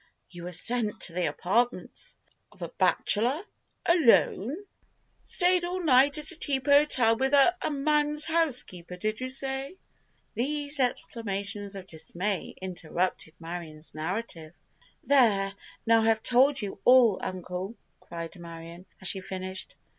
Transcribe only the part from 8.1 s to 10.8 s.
housekeeper, did you say?" These